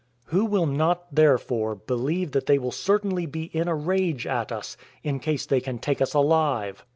Who 0.29 0.45
will 0.45 0.65
not, 0.65 1.13
therefore, 1.13 1.75
believe 1.75 2.31
that 2.31 2.47
they 2.47 2.57
will 2.57 2.71
certainly 2.71 3.27
be 3.27 3.51
in 3.53 3.67
a 3.67 3.75
rage 3.75 4.25
at 4.25 4.51
us, 4.51 4.75
in 5.03 5.19
case 5.19 5.45
they 5.45 5.61
can 5.61 5.77
take 5.77 6.01
us 6.01 6.15
alive? 6.15 6.83